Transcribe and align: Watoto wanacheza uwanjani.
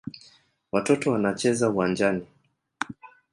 Watoto 0.71 1.11
wanacheza 1.11 1.67
uwanjani. 1.69 2.25